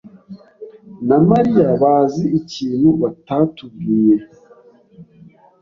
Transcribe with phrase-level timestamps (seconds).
[1.07, 4.15] na Mariya bazi ikintu batatubwiye.